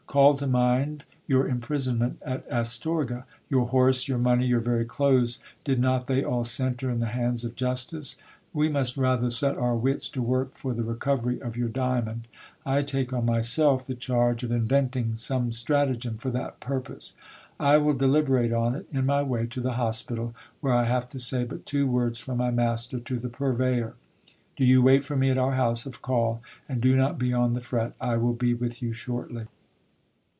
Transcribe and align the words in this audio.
Call 0.07 0.35
to 0.39 0.47
mind 0.47 1.05
your 1.25 1.47
imprisonment 1.47 2.19
at 2.21 2.45
Astorga; 2.51 3.25
your 3.49 3.67
horse, 3.69 4.09
your 4.09 4.17
money, 4.17 4.45
your 4.45 4.59
very 4.59 4.83
clothes, 4.83 5.39
did 5.63 5.79
not 5.79 6.07
they 6.07 6.21
all 6.21 6.43
centre 6.43 6.89
in 6.91 6.99
the 6.99 7.05
hands 7.05 7.45
of 7.45 7.55
justice? 7.55 8.17
We 8.51 8.67
must 8.67 8.97
rather 8.97 9.29
set 9.29 9.55
our 9.57 9.73
wits 9.77 10.09
to 10.09 10.21
work 10.21 10.51
for 10.51 10.73
the 10.73 10.83
recovery 10.83 11.39
of 11.41 11.55
your 11.55 11.69
diamond. 11.69 12.27
I 12.65 12.81
take 12.81 13.13
on 13.13 13.25
myself 13.25 13.87
the 13.87 13.95
charge 13.95 14.43
of 14.43 14.51
in 14.51 14.65
venting 14.65 15.15
some 15.15 15.53
stratagem 15.53 16.17
for 16.17 16.29
that 16.29 16.59
purpose. 16.59 17.15
I 17.57 17.77
will 17.77 17.93
deliberate 17.93 18.51
on 18.51 18.75
it 18.75 18.87
in 18.91 19.05
my 19.05 19.23
way 19.23 19.45
to 19.47 19.61
the 19.61 19.73
hospital, 19.75 20.35
where 20.59 20.73
I 20.73 20.83
have 20.83 21.07
to 21.11 21.19
say 21.19 21.45
but 21.45 21.65
two 21.65 21.87
words 21.87 22.19
from 22.19 22.37
my 22.37 22.51
master 22.51 22.99
to 22.99 23.17
the 23.17 23.29
purveyor. 23.29 23.93
Do 24.57 24.65
you 24.65 24.81
wait 24.81 25.05
for 25.05 25.15
me 25.15 25.29
at 25.29 25.37
our 25.37 25.53
house 25.53 25.85
of 25.85 26.01
call, 26.01 26.41
and 26.67 26.81
do 26.81 26.97
not 26.97 27.17
be 27.17 27.31
on 27.31 27.53
the 27.53 27.61
fret: 27.61 27.93
I 28.01 28.17
will 28.17 28.33
be 28.33 28.53
with 28.53 28.81
you 28.81 28.91
shortly. 28.91 29.45